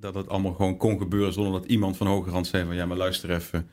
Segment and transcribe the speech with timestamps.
[0.00, 2.86] dat het allemaal gewoon kon gebeuren zonder dat iemand van hoge rand zei van ja,
[2.86, 3.68] maar luister even.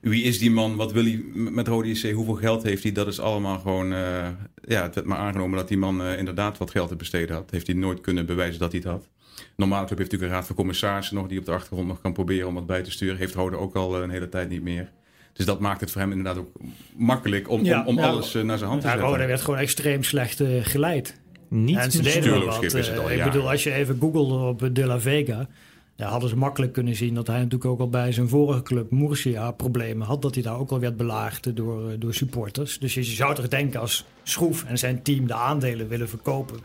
[0.00, 0.76] Wie is die man?
[0.76, 2.12] Wat wil hij met Rode JC?
[2.14, 2.92] Hoeveel geld heeft hij?
[2.92, 3.92] Dat is allemaal gewoon...
[3.92, 4.28] eh,
[4.64, 7.50] ja, het werd maar aangenomen dat die man eh, inderdaad wat geld te besteden had.
[7.50, 9.08] Heeft hij nooit kunnen bewijzen dat hij het had.
[9.56, 11.26] Normaal heeft natuurlijk een raad van commissarissen nog...
[11.26, 13.16] die op de achtergrond nog kan proberen om wat bij te sturen.
[13.16, 14.92] Heeft Rode ook al eh, een hele tijd niet meer.
[15.32, 16.50] Dus dat maakt het voor hem inderdaad ook
[16.96, 18.06] makkelijk om, Ja, om, om ja.
[18.08, 19.10] alles naar zijn hand te Ja, zetten.
[19.12, 21.19] Roda werd gewoon extreem slecht geleid.
[21.50, 22.62] Niet en ze deden wat.
[22.62, 25.48] is het al eh, ik bedoel, als je even googelde op De La Vega...
[25.96, 28.90] Ja, hadden ze makkelijk kunnen zien dat hij natuurlijk ook al bij zijn vorige club
[28.90, 30.22] Murcia problemen had.
[30.22, 32.78] Dat hij daar ook al werd belaagd door, eh, door supporters.
[32.78, 36.58] Dus je zou toch denken als Schroef en zijn team de aandelen willen verkopen.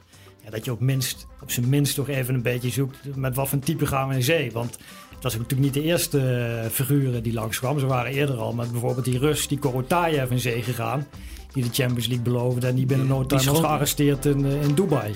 [0.43, 3.49] Ja, dat je op, minst, op zijn minst toch even een beetje zoekt met wat
[3.49, 4.51] voor type gaan we in zee.
[4.51, 4.77] Want
[5.25, 7.79] het was natuurlijk niet de eerste eh, figuren die langskwam.
[7.79, 11.07] Ze waren eerder al met bijvoorbeeld die Rus, die Korotayev in zee gegaan.
[11.53, 14.73] Die de Champions League beloofde en die binnen no time was gearresteerd in, eh, in
[14.73, 15.15] Dubai.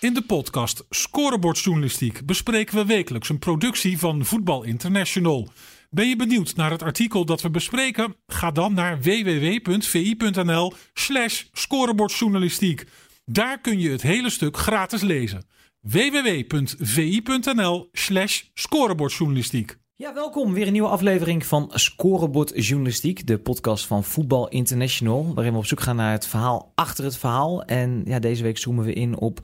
[0.00, 5.48] In de podcast Scorebordjournalistiek bespreken we wekelijks een productie van Voetbal International.
[5.90, 8.16] Ben je benieuwd naar het artikel dat we bespreken?
[8.26, 12.84] Ga dan naar www.vi.nl slash scorebordjournalistiek.
[13.24, 15.46] Daar kun je het hele stuk gratis lezen.
[15.80, 19.76] www.vi.nl slash scorebordjournalistiek.
[19.96, 20.52] Ja, welkom.
[20.52, 25.66] Weer een nieuwe aflevering van Scorebord Journalistiek, de podcast van Voetbal International, waarin we op
[25.66, 27.62] zoek gaan naar het verhaal achter het verhaal.
[27.62, 29.40] En ja, deze week zoomen we in op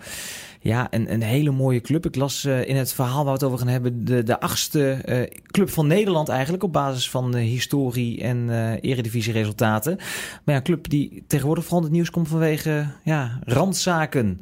[0.61, 2.07] ja, een, een hele mooie club.
[2.07, 4.93] Ik las eh, in het verhaal waar we het over gaan hebben, de, de achtste
[4.93, 9.97] eh, club van Nederland eigenlijk, op basis van de historie en eh eredivisie-resultaten.
[9.97, 14.41] Maar ja, een club die tegenwoordig vooral in het nieuws komt vanwege ja, randzaken.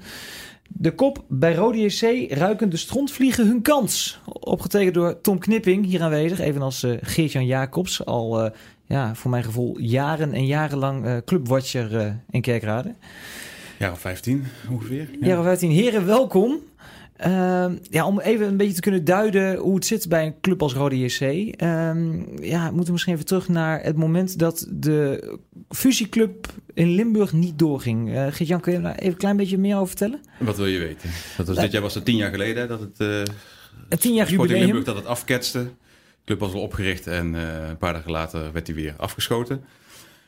[0.69, 4.21] De kop bij Rode JC ruiken de strontvliegen hun kans.
[4.27, 6.41] Opgetekend door Tom Knipping, hier aanwezig.
[6.41, 8.05] Evenals Geert-Jan Jacobs.
[8.05, 8.51] Al, eh,
[8.87, 12.95] ja, voor mijn gevoel, jaren en jarenlang eh clubwatcher in Kerkrade.
[13.79, 15.09] Jaar of 15 ongeveer.
[15.21, 15.27] Ja.
[15.27, 15.71] Jaren 15.
[15.71, 16.61] Heren, welkom.
[17.19, 20.63] Ehm, ja, om even een beetje te kunnen duiden hoe het zit bij een club
[20.63, 21.21] als Rode JC.
[21.21, 27.33] Ehm, ja, we moeten misschien even terug naar het moment dat de fusieclub in Limburg
[27.33, 28.15] niet doorging.
[28.15, 30.21] Eh Geert-Jan, kun je daar even een klein beetje meer over vertellen?
[30.39, 31.11] Wat wil je weten?
[31.37, 33.01] Dat was, dit jaar was het tien jaar geleden dat het...
[33.01, 33.35] eh
[33.89, 34.61] Het jubileum.
[34.61, 35.59] Limburg dat het afketste.
[35.59, 35.71] De
[36.25, 39.65] club was al opgericht en eh, een paar dagen later werd hij weer afgeschoten.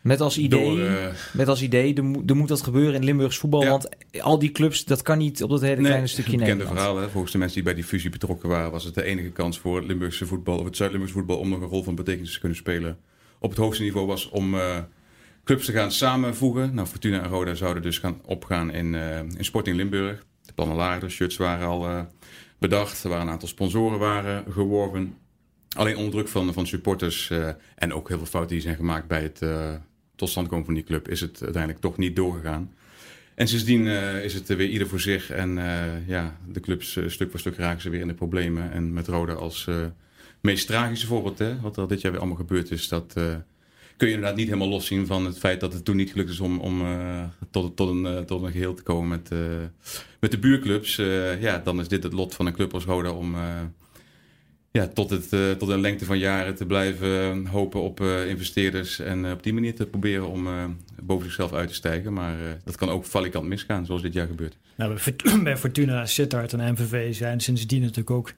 [0.01, 3.05] Met als idee, Door, eh, met als idee er, moet- er moet dat gebeuren in
[3.05, 3.63] Limburgs voetbal.
[3.63, 3.69] Ja.
[3.71, 3.89] Want
[4.21, 6.79] al die clubs, dat kan niet op dat hele kleine stukje bekende Nederland.
[6.79, 6.97] verhaal.
[6.97, 7.09] Hè?
[7.09, 9.77] Volgens de mensen die bij die fusie betrokken waren, was het de enige kans voor
[9.77, 12.59] het Limburgse voetbal of het Zuid-Limburgse voetbal om nog een rol van betekenis te kunnen
[12.59, 12.99] spelen.
[13.39, 14.79] Op het hoogste niveau was om eh,
[15.45, 16.75] clubs te gaan samenvoegen.
[16.75, 20.25] Nou, Fortuna en Roda zouden dus gaan opgaan in, eh, in Sporting Limburg.
[20.47, 22.07] De plannen lagen, de shirts waren al
[22.59, 23.03] bedacht.
[23.05, 25.15] Er waren een aantal sponsoren waren geworven.
[25.77, 27.31] Alleen onder druk van, van supporters
[27.77, 29.41] en ook heel veel fouten die zijn gemaakt bij het
[30.21, 32.71] tot stand komen van die club, is het uiteindelijk toch niet doorgegaan.
[33.35, 35.31] En sindsdien eh, is het weer ieder voor zich.
[35.31, 38.73] En eh, ja, de clubs eh, stuk voor stuk raken ze weer in de problemen.
[38.73, 39.69] En met Roda als
[40.41, 43.13] meest tragische voorbeeld, hè, wat er dit jaar weer allemaal gebeurd is, dat
[43.97, 46.41] kun je inderdaad niet helemaal loszien van het feit dat het toen niet gelukt is
[46.41, 46.83] om, om
[47.51, 49.31] tot, tot, een, tot een geheel te komen met,
[50.21, 50.97] met de buurclubs.
[51.41, 53.35] Ja, dan is dit het lot van een club als Roda om
[54.73, 58.99] ja, tot, het, eh, tot een lengte van jaren te blijven hopen op eh, investeerders.
[58.99, 60.65] En eh, op die manier te proberen om eh,
[61.03, 62.13] boven zichzelf uit te stijgen.
[62.13, 64.57] Maar eh, dat kan ook valikant misgaan, zoals dit jaar gebeurt.
[64.77, 68.33] Nou, bij Fort- bij Fortuna, Sittard en MVV zijn sindsdien natuurlijk ook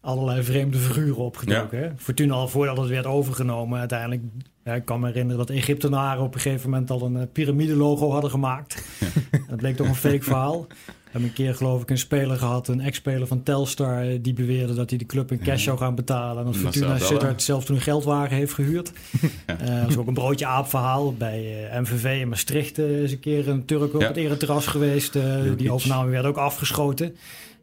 [0.00, 1.78] allerlei vreemde figuren opgedoken.
[1.78, 1.88] hè.
[1.96, 4.22] Fortuna al voordat het werd overgenomen uiteindelijk.
[4.64, 8.10] Ja, ik kan me herinneren dat Egyptenaren op een gegeven moment al een eh, piramidelogo
[8.10, 8.82] hadden gemaakt.
[9.48, 10.66] Dat bleek toch een fake verhaal.
[11.14, 14.74] Hebben een keer geloof ik een speler gehad, een ex-speler van Telstar, eh, die beweerde
[14.74, 16.38] dat hij de club in cash zou gaan betalen.
[16.38, 18.92] En dat Fortuna Sittard zelf toen een geldwagen heeft gehuurd.
[19.46, 21.14] Eh, dat is ook een broodje aap verhaal.
[21.14, 25.12] Bij eh, MVV in Maastricht is een keer een Turk op het ereterras geweest.
[25.56, 27.16] die overname werd ook afgeschoten.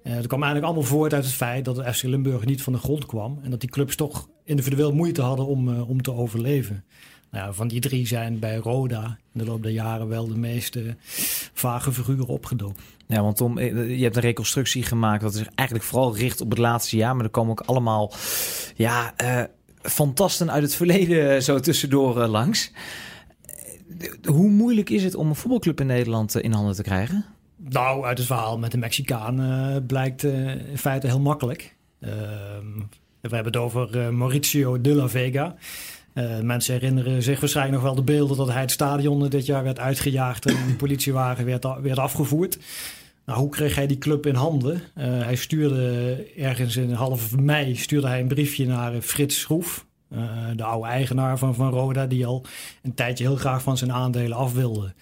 [0.04, 2.74] Eh dat kwam eigenlijk allemaal voort uit het feit dat het FC Limburg niet van
[2.74, 3.40] de grond kwam.
[3.44, 6.84] En dat die clubs toch individueel moeite hadden om, om te overleven.
[7.32, 10.96] Nou, van die drie zijn bij Roda in de loop der jaren wel de meeste
[11.54, 12.84] vage figuren opgedoken.
[13.08, 16.50] Ja, want Tom, eh, je hebt een reconstructie gemaakt dat zich eigenlijk vooral richt op
[16.50, 17.16] het laatste jaar.
[17.16, 18.14] Maar er komen ook allemaal
[18.76, 19.44] ja, eh,
[19.82, 22.72] fantasten uit het verleden eh, zo tussendoor langs.
[24.24, 27.26] Hoe moeilijk is het om een voetbalclub in Nederland in handen te krijgen?
[27.56, 31.76] Nou, uit het verhaal met de Mexicaan blijkt in feite heel makkelijk.
[32.00, 32.80] Ehm,
[33.22, 35.56] we hebben het over Mauricio de la Vega.
[36.14, 39.64] Eh, mensen herinneren zich waarschijnlijk nog wel de beelden dat hij het stadion dit jaar
[39.64, 41.46] werd uitgejaagd en een politiewagen
[41.82, 42.58] werd, afgevoerd.
[43.26, 44.82] Nou, hoe kreeg hij die club in handen?
[44.94, 49.86] Eh, hij stuurde ergens in half mei stuurde hij een briefje naar eh, Frits Schroef,
[50.10, 50.20] eh,
[50.56, 52.46] de oude eigenaar van, van Roda, die al
[52.82, 54.94] een tijdje heel graag van zijn aandelen af wilde.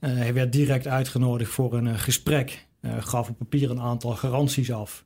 [0.00, 2.68] hij werd direct uitgenodigd voor een gesprek.
[3.00, 5.04] gaf op papier een aantal garanties af.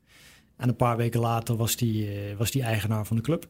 [0.56, 3.48] En een paar weken later was die, was die eigenaar van de club.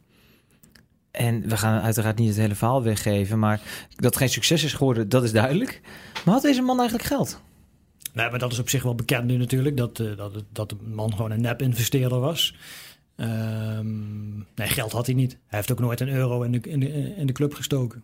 [1.14, 4.72] En we gaan uiteraard niet het hele verhaal weggeven, maar dat het geen succes is
[4.72, 5.80] geworden, dat is duidelijk.
[6.24, 7.40] Maar had deze man eigenlijk geld?
[8.12, 10.76] Nee, maar dat is op zich wel bekend nu natuurlijk, dat, uh, dat, dat de
[10.84, 12.56] man gewoon een nep-investeerder was.
[13.16, 15.30] Um, nee, geld had hij niet.
[15.30, 18.02] Hij heeft ook nooit een euro in de, in de, in de club gestoken.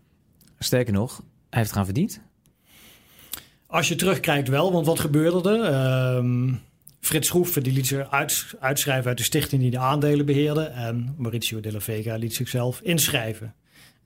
[0.59, 2.21] Sterker nog, hij heeft gaan verdiend.
[3.67, 6.17] Als je terugkijkt wel, want wat gebeurde er?
[6.17, 6.61] Um,
[7.01, 8.11] Frits Schroef die liet zich
[8.61, 10.63] uitschrijven uit de stichting die de aandelen beheerde.
[10.63, 13.55] En Mauricio de la Vega liet zichzelf inschrijven.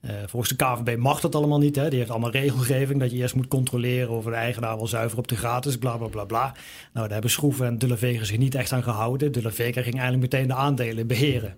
[0.01, 1.75] Uh, volgens de KVB mag dat allemaal niet.
[1.75, 1.89] Hè.
[1.89, 5.27] Die heeft allemaal regelgeving dat je eerst moet controleren of de eigenaar wel zuiver op
[5.27, 6.43] de gratis, bla bla bla bla.
[6.43, 6.55] Nou,
[6.93, 9.31] daar hebben Schroef en De La Vega zich niet echt aan gehouden.
[9.31, 11.57] De La Vega ging eigenlijk meteen de aandelen beheren.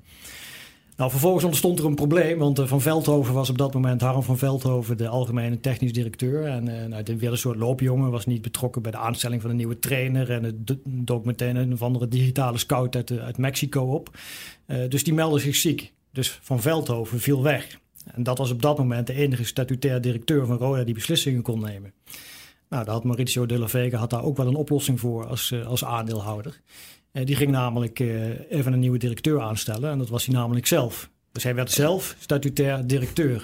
[0.98, 4.24] Nou, vervolgens ontstond er een probleem, want uh, Van Veldhoven was op dat moment, Harm
[4.24, 6.46] van Veldhoven, de algemene technisch directeur.
[6.46, 9.56] En uh, nou, weer een soort loopjongen, was niet betrokken bij de aanstelling van een
[9.56, 10.32] nieuwe trainer.
[10.32, 14.18] En het dook meteen een of andere digitale scout uit, uit Mexico op.
[14.90, 15.94] dus die meldde zich ziek.
[16.12, 17.80] Dus Van Veldhoven viel weg.
[18.14, 21.60] En dat was op dat moment de enige statutair directeur van Roda die beslissingen kon
[21.60, 21.94] nemen.
[22.70, 25.54] Nou, daar had Mauricio de la Vega had daar ook wel een oplossing voor als,
[25.66, 26.62] als aandeelhouder.
[27.18, 28.08] Eh, die ging namelijk eh,
[28.50, 29.92] even een nieuwe directeur aanstellen.
[29.92, 31.10] En dat was hij namelijk zelf.
[31.31, 33.44] Dus hij werd zelf statutair directeur.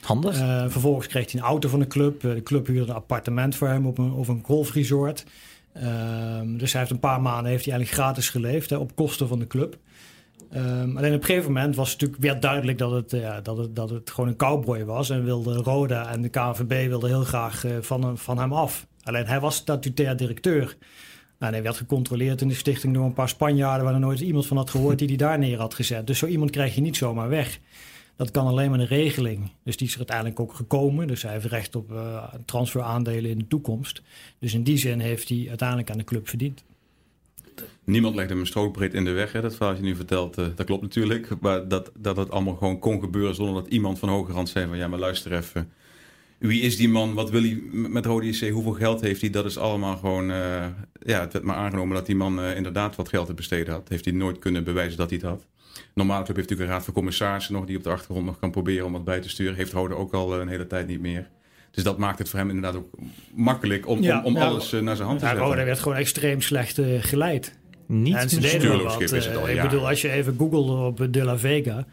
[0.00, 0.40] Handig.
[0.40, 2.20] Uh, vervolgens kreeg hij een auto van de club.
[2.20, 5.24] de club huurde een appartement voor hem op een, op een golfresort.
[5.72, 9.28] Ehm, dus hij heeft een paar maanden heeft hij eigenlijk gratis geleefd hè, op kosten
[9.28, 9.78] van de club.
[10.54, 13.56] Um, alleen op een gegeven moment was het natuurlijk weer duidelijk dat het, uh, dat
[13.56, 15.10] het, dat het gewoon een cowboy was.
[15.10, 18.86] En wilde Roda en de KNVB wilden heel graag uh, van, van hem af.
[19.02, 20.76] Alleen hij was statutair directeur.
[21.38, 24.46] Nou, hij werd gecontroleerd in de stichting door een paar Spanjaarden waar er nooit iemand
[24.46, 26.06] van had gehoord die die daar neer had gezet.
[26.06, 27.60] Dus zo iemand krijg je niet zomaar weg.
[28.16, 29.50] Dat kan alleen met een regeling.
[29.62, 31.06] Dus die is er uiteindelijk ook gekomen.
[31.06, 34.02] Dus hij heeft recht op uh, transferaandelen in de toekomst.
[34.38, 36.64] Dus in die zin heeft hij uiteindelijk aan de club verdiend.
[37.84, 39.32] Niemand legde hem een strookbreed in de weg.
[39.32, 39.40] Hè?
[39.40, 41.40] Dat verhaal je nu vertelt, uh, dat klopt natuurlijk.
[41.40, 44.66] Maar dat, dat het allemaal gewoon kon gebeuren zonder dat iemand van hoge rand zei
[44.68, 44.76] van...
[44.76, 45.72] ja, maar luister even,
[46.38, 47.14] wie is die man?
[47.14, 48.50] Wat wil hij met Rode JC?
[48.50, 49.30] Hoeveel geld heeft hij?
[49.30, 50.30] Dat is allemaal gewoon...
[50.30, 50.66] Uh,
[51.02, 53.88] ja, het werd maar aangenomen dat die man uh, inderdaad wat geld te besteden had.
[53.88, 55.46] Heeft hij nooit kunnen bewijzen dat hij het had.
[55.94, 57.64] Normaal club heeft natuurlijk een raad van commissarissen nog...
[57.64, 59.54] die op de achtergrond nog kan proberen om wat bij te sturen.
[59.54, 61.28] Heeft Rode ook al uh, een hele tijd niet meer.
[61.70, 62.90] Dus dat maakt het voor hem inderdaad ook
[63.34, 65.50] makkelijk om, ja, om, alles naar zijn hand te ja, zetten.
[65.50, 67.58] Rode werd gewoon extreem slecht geleid.
[67.86, 69.00] Niet en ze deden wat.
[69.00, 71.86] Is het al, ik bedoel, als je even googelde op De La Vega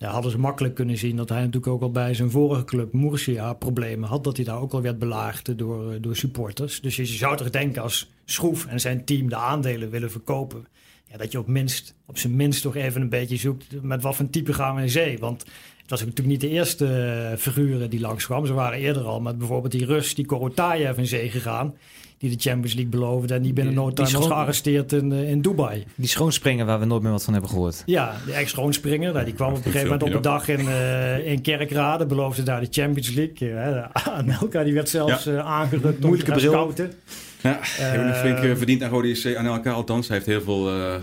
[0.00, 2.92] ja, hadden ze makkelijk kunnen zien dat hij natuurlijk ook al bij zijn vorige club
[2.92, 4.24] Murcia problemen had.
[4.24, 6.80] Dat hij daar ook al werd belaagd door, door supporters.
[6.80, 10.66] Dus je zou toch denken als Schroef en zijn team de aandelen willen verkopen.
[11.04, 14.16] Ja, dat je op, minst, op zijn minst toch even een beetje zoekt met wat
[14.16, 15.18] voor type gaan we in zee.
[15.18, 15.40] Want
[15.80, 16.84] het was natuurlijk niet de eerste
[17.32, 18.46] uh, figuren die langskwam.
[18.46, 21.74] Ze waren eerder al met bijvoorbeeld die Rus, die Korotayev in zee gegaan
[22.20, 23.34] die de Champions League beloofde.
[23.34, 25.84] En die binnen no time was gearresteerd in, uh, in Dubai.
[25.94, 27.82] Die schoonspringer waar we nooit meer wat van hebben gehoord.
[27.86, 29.12] Ja, de ex-schoonspringer.
[29.12, 32.06] Nou, die kwam op een gegeven moment op een dag in, uh, in Kerkrade.
[32.06, 33.48] Beloofde daar de Champions League.
[33.48, 33.84] Uh,
[34.18, 35.42] Anelka die werd zelfs ja.
[35.42, 36.92] aangerukt om te scouten.
[37.42, 40.08] Ja, hij heeft flink uh, verdiend aan Rode JC, aan elkaar althans.
[40.08, 40.94] Hij heeft heel veel uh,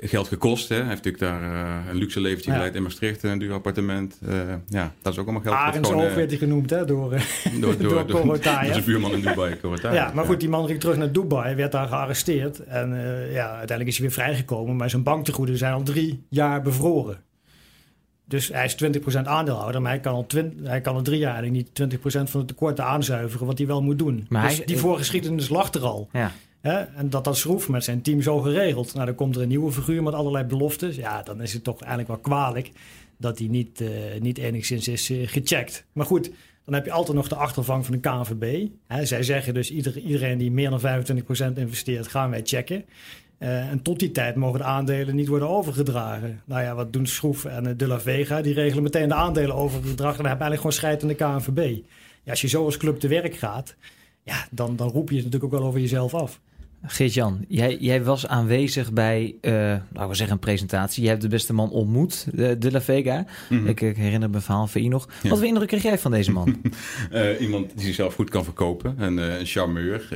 [0.00, 0.68] geld gekost.
[0.68, 0.76] Hè.
[0.76, 2.56] Hij heeft natuurlijk daar uh, een luxe leventje ja.
[2.56, 4.18] geleid in Maastricht, een duur appartement.
[4.68, 5.54] ja, dat is ook allemaal geld.
[5.54, 7.10] Arends Hoofd werd hij genoemd hè, door,
[7.60, 9.56] door, door, door, zijn buurman in Dubai.
[9.82, 12.58] Ja, maar goed, die man ging terug naar Dubai, werd daar gearresteerd.
[12.64, 12.88] En
[13.30, 14.76] ja, uiteindelijk is hij weer vrijgekomen.
[14.76, 17.24] Maar zijn banktegoeden zijn al drie jaar bevroren.
[18.28, 21.50] Dus hij is 20% aandeelhouder, maar hij kan al, 20, hij kan al drie jaar
[21.50, 24.26] niet 20% van het tekort aanzuiveren, wat hij wel moet doen.
[24.28, 26.08] Maar dus hij, die voorgeschiedenis lag er al.
[26.12, 26.32] Ja.
[26.60, 26.80] Hè?
[26.80, 28.94] En dat dat schroef met zijn team zo geregeld.
[28.94, 30.96] Nou, dan komt er een nieuwe figuur met allerlei beloftes.
[30.96, 32.70] Ja, dan is het toch eigenlijk wel kwalijk
[33.16, 33.88] dat hij niet, uh,
[34.20, 35.84] niet enigszins is uh, gecheckt.
[35.92, 36.30] Maar goed,
[36.64, 38.68] dan heb je altijd nog de achtervang van de KNVB.
[38.86, 41.04] Hè, zij zeggen dus ieder, iedereen die meer dan
[41.54, 42.84] 25% investeert, gaan wij checken.
[43.38, 46.40] Uh, en tot die tijd mogen de aandelen niet worden overgedragen.
[46.44, 48.40] Nou ja, wat doen Schroef en De La Vega?
[48.40, 50.16] Die regelen meteen de aandelen overgedragen.
[50.16, 51.82] En dan heb je eigenlijk gewoon strijd in de KNVB.
[52.22, 53.76] Ja, als je zo als club te werk gaat,
[54.22, 56.40] ja, dan, dan roep je het natuurlijk ook wel over jezelf af.
[56.82, 59.52] Geert-Jan, jij, jij was aanwezig bij, uh,
[59.92, 61.02] laten we zeggen, een presentatie.
[61.02, 63.24] Je hebt de beste man ontmoet, de, de La Vega.
[63.48, 63.66] Mm -hmm.
[63.66, 65.08] ik, ik, herinner me verhaal van je nog.
[65.22, 65.28] Ja.
[65.28, 66.60] Wat voor indruk kreeg jij van deze man?
[67.12, 68.94] uh, iemand die zichzelf goed kan verkopen.
[68.98, 70.08] Een, uh, een charmeur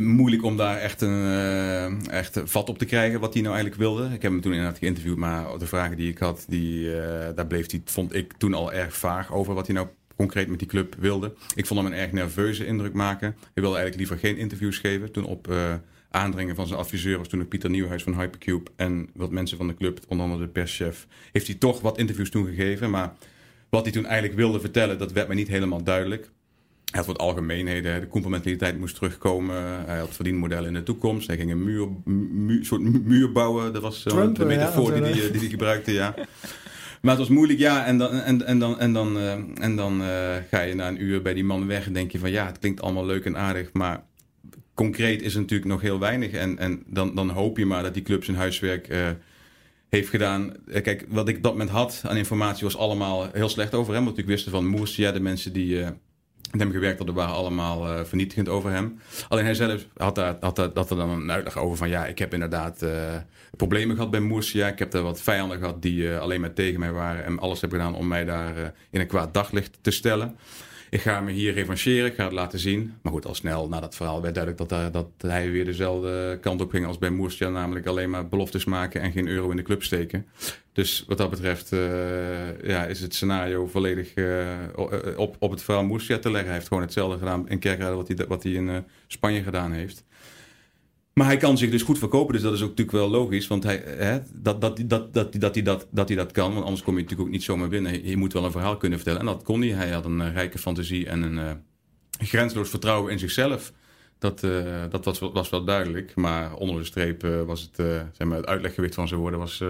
[0.00, 3.82] moeilijk om daar echt een uh, echt vat op te krijgen wat hij nou eigenlijk
[3.82, 4.04] wilde.
[4.04, 6.98] Ik heb hem toen inderdaad geïnterviewd, maar de vragen die ik had, die, uh,
[7.34, 10.58] daar bleef hij, vond ik toen al erg vaag over wat hij nou concreet met
[10.58, 11.34] die club wilde.
[11.54, 13.36] Ik vond hem een erg nerveuze indruk maken.
[13.38, 15.12] Hij wilde eigenlijk liever geen interviews geven.
[15.12, 15.74] Toen op uh,
[16.10, 19.66] aandringen van zijn adviseur was toen ook Pieter Nieuwhuis van Hypercube en wat mensen van
[19.66, 22.90] de club, onder andere de perschef, heeft hij toch wat interviews toen gegeven.
[22.90, 23.12] Maar
[23.68, 26.30] wat hij toen eigenlijk wilde vertellen, dat werd mij niet helemaal duidelijk.
[26.90, 28.00] Hij had wat algemeenheden.
[28.00, 29.84] De Koempelmentaliteit moest terugkomen.
[29.86, 31.26] Hij had verdienmodellen in de toekomst.
[31.26, 33.72] Hij ging een muur, mu, soort muur bouwen.
[33.72, 36.14] Dat was Trump, de metafoor ja, die hij die, die gebruikte, ja.
[37.00, 37.84] Maar het was moeilijk, ja.
[37.84, 41.02] En dan, en, en dan, en dan, uh, en dan uh, ga je na een
[41.02, 43.36] uur bij die man weg en denk je van ja, het klinkt allemaal leuk en
[43.36, 43.72] aardig.
[43.72, 44.04] Maar
[44.74, 46.32] concreet is er natuurlijk nog heel weinig.
[46.32, 49.08] En, en dan, dan hoop je maar dat die club zijn huiswerk uh,
[49.88, 50.52] heeft gedaan.
[50.82, 54.04] Kijk, wat ik op dat moment had aan informatie was allemaal heel slecht over hem.
[54.04, 55.84] Want ik wist van Moersia, de mensen die
[56.50, 59.00] met hem gewerkt hadden, waren allemaal uh, vernietigend over hem.
[59.28, 62.06] Alleen hij zelf had daar, had, daar, had er dan een uitleg over van ja,
[62.06, 62.90] ik heb inderdaad uh,
[63.56, 64.68] problemen gehad bij Moersia.
[64.68, 67.60] Ik heb daar wat vijanden gehad die uh, alleen maar tegen mij waren en alles
[67.60, 70.36] heb gedaan om mij daar in een kwaad daglicht te stellen.
[70.90, 72.94] Ik ga me hier revancheren, ik ga het laten zien.
[73.02, 76.60] Maar goed, al snel na dat verhaal werd duidelijk dat, dat hij weer dezelfde kant
[76.60, 77.48] op ging als bij Moersia.
[77.48, 80.26] Namelijk alleen maar beloftes maken en geen euro in de club steken.
[80.72, 81.80] Dus wat dat betreft uh,
[82.62, 84.46] ja, is het scenario volledig uh,
[85.16, 86.46] op, op het verhaal Moersia te leggen.
[86.46, 90.04] Hij heeft gewoon hetzelfde gedaan in Kerkrade wat hij, wat hij in Spanje gedaan heeft.
[91.18, 93.46] Maar hij kan zich dus goed verkopen, dus dat is ook natuurlijk wel logisch.
[93.46, 96.64] Want hij, hè, dat, dat, dat, dat, dat, hij dat, dat hij dat kan, want
[96.64, 98.08] anders kom je natuurlijk ook niet zomaar binnen.
[98.08, 99.20] Je moet wel een verhaal kunnen vertellen.
[99.20, 99.70] En dat kon hij.
[99.70, 101.62] Hij had een rijke fantasie en een
[102.18, 103.72] grensloos vertrouwen in zichzelf.
[104.18, 106.14] Dat, uh, dat was, was wel duidelijk.
[106.14, 109.62] Maar onder de streep was het, zeg maar, het uitleggewicht van zijn woorden was,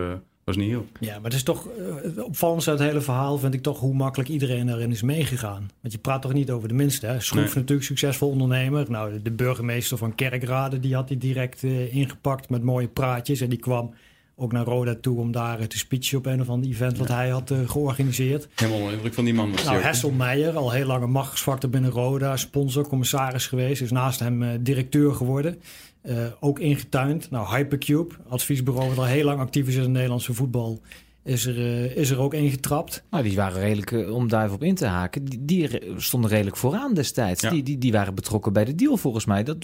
[0.46, 0.86] was niet heel.
[1.00, 1.68] Ja, maar het is toch
[2.02, 5.70] het opvallendste uit het hele verhaal vind ik toch hoe makkelijk iedereen daarin is meegegaan.
[5.80, 7.06] Want je praat toch niet over de minste.
[7.06, 7.20] Hè?
[7.20, 7.54] Schroef nee.
[7.54, 8.90] natuurlijk succesvol ondernemer.
[8.90, 13.40] Nou, de burgemeester van Kerkrade die had hij direct ingepakt met mooie praatjes.
[13.40, 13.94] En die kwam
[14.36, 17.14] ook naar Roda toe om daar te speechen op een of ander event wat ja.
[17.14, 18.48] hij had uh, georganiseerd.
[18.54, 19.50] Helemaal onder indruk van die man.
[19.50, 23.90] Was nou, Hessel Meijer, al heel lang een machtsfactor binnen Roda, sponsor, commissaris geweest, is
[23.90, 25.60] naast hem uh, directeur geworden.
[26.08, 27.30] Uh, ook ingetuind.
[27.30, 30.80] Nou, Hypercube, adviesbureau dat al heel lang actief is in het Nederlandse voetbal,
[31.22, 33.02] is er, uh, is er ook ingetrapt.
[33.10, 36.30] Nou, die waren redelijk, uh, om daar even op in te haken, die, die stonden
[36.30, 37.42] redelijk vooraan destijds.
[37.42, 37.50] Ja.
[37.50, 39.42] Die, die, die waren betrokken bij de deal volgens mij.
[39.42, 39.56] Dat,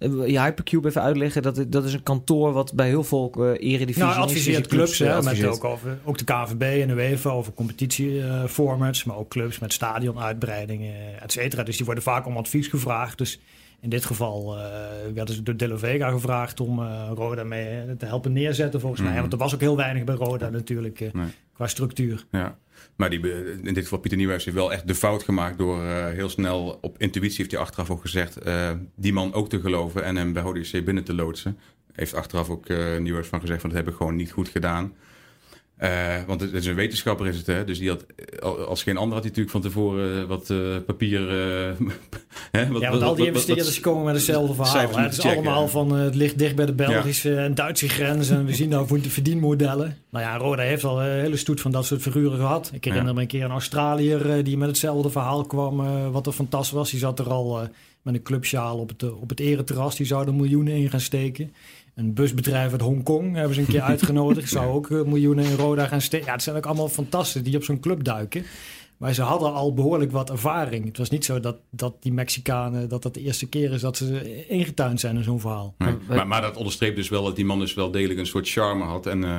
[0.00, 3.44] uh, je Hypercube even uitleggen, dat, dat is een kantoor wat bij heel veel uh,
[3.44, 4.02] eredivisie...
[4.02, 7.52] Nou, adviseert clubs, clubs hè, met ook, over, ook de KVB en de UEFA over
[7.52, 11.62] competitieformats, maar ook clubs met stadionuitbreidingen, et cetera.
[11.62, 13.18] Dus die worden vaak om advies gevraagd.
[13.18, 13.40] Dus
[13.80, 14.62] in dit geval uh,
[15.14, 19.02] werden ze door De La Vega gevraagd om uh, Roda mee te helpen neerzetten, volgens
[19.02, 19.20] mij.
[19.20, 21.28] Want er was ook heel weinig bij Roda natuurlijk uh, nee.
[21.52, 22.26] qua structuur.
[22.30, 22.58] Ja.
[22.96, 23.20] Maar die,
[23.62, 26.98] in dit geval Pieter Nieuwhuis heeft wel echt de fout gemaakt door heel snel op
[26.98, 28.38] intuïtie, heeft hij achteraf ook gezegd,
[28.96, 31.58] die man ook te geloven en hem bij HDC binnen te loodsen.
[31.92, 32.68] Heeft achteraf ook
[32.98, 34.92] Nieuwhuis van gezegd van dat hebben we gewoon niet goed gedaan.
[35.80, 37.64] Uh, want het is een wetenschapper is het, hè?
[37.64, 38.04] dus die had
[38.66, 41.20] als geen ander had hij natuurlijk van tevoren wat uh, papier.
[41.20, 41.88] Uh,
[42.52, 42.68] hè?
[42.68, 45.02] Wat, ja, want al die investeerders komen met hetzelfde verhaal.
[45.02, 47.44] Het is checken, allemaal van het ligt dicht bij de Belgische ja.
[47.44, 49.96] en Duitse grens en we zien nou voor de verdienmodellen.
[50.10, 52.70] Nou ja, Roda heeft al een hele stoet van dat soort figuren gehad.
[52.74, 53.14] Ik herinner ja.
[53.14, 55.76] me een keer een Australiër die met hetzelfde verhaal kwam,
[56.12, 56.90] wat er fantastisch was.
[56.90, 57.68] Die zat er al
[58.02, 59.96] met een clubsjaal op het, op het ereterras.
[59.96, 61.52] Die zouden miljoenen in gaan steken.
[61.98, 64.48] Een busbedrijf uit Hongkong hebben ze een keer uitgenodigd.
[64.48, 66.26] Zou ook uh, miljoenen in Roda gaan steken.
[66.26, 68.44] Ja, het zijn ook allemaal fantastisch die op zo'n club duiken.
[68.96, 70.84] Maar ze hadden al behoorlijk wat ervaring.
[70.84, 73.96] Het was niet zo dat, dat die Mexicanen, dat dat de eerste keer is dat
[73.96, 75.74] ze ingetuind zijn in zo'n verhaal.
[75.78, 75.94] Nee.
[76.08, 78.84] Maar, maar, dat onderstreept dus wel dat die man dus wel degelijk een soort charme
[78.84, 79.06] had.
[79.06, 79.36] En uh,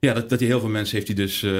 [0.00, 1.52] ja, dat, dat hij heel veel mensen heeft hij, dus, uh,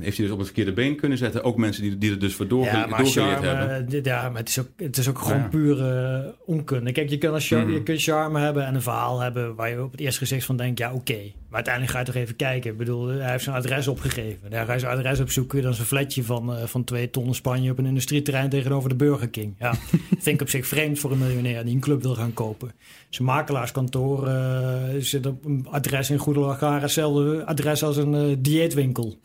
[0.00, 1.44] heeft hij dus op het verkeerde been kunnen zetten.
[1.44, 4.02] Ook mensen die, die er dus voor doorge ja, doorgeleerd charme, hebben.
[4.02, 5.48] Ja, maar het is ook, het is ook gewoon ja.
[5.48, 6.92] pure uh, onkunde.
[6.92, 7.72] Kijk, je als charme, mm.
[7.72, 10.56] je kunt charme hebben en een verhaal hebben waar je op het eerste gezicht van
[10.56, 11.12] denkt, ja oké.
[11.12, 11.34] Okay.
[11.50, 12.70] Maar uiteindelijk ga je toch even kijken.
[12.70, 14.50] Ik bedoel, hij heeft zijn adres opgegeven.
[14.50, 15.62] Daar ga je zijn adres opzoeken.
[15.62, 18.94] Dan is een flatje van, uh, van twee ton Spanje op een industrieterrein tegenover de
[18.94, 19.54] Burger King.
[19.58, 19.74] Ja,
[20.08, 22.72] vind ik op zich vreemd voor een miljonair die een club wil gaan kopen.
[23.08, 26.80] Zijn makelaarskantoor uh, zit op een adres in Goedelaar.
[26.80, 29.18] Hetzelfde adres als een uh, dieetwinkel.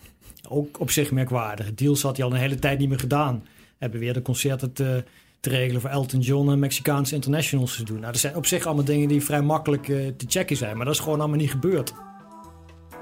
[0.49, 1.73] Ook op zich merkwaardig.
[1.73, 3.43] Deals had hij al een hele tijd niet meer gedaan.
[3.77, 5.03] Hebben weer de concerten te,
[5.39, 7.99] te regelen voor Elton John en Mexicaanse internationals te doen.
[7.99, 10.75] Nou, dat zijn op zich allemaal dingen die vrij makkelijk te checken zijn.
[10.75, 11.93] Maar dat is gewoon allemaal niet gebeurd.